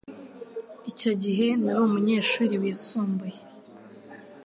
Icyo 0.91 1.11
gihe 1.23 1.47
nari 1.63 1.79
umunyeshuri 1.87 2.53
wisumbuye. 2.61 3.41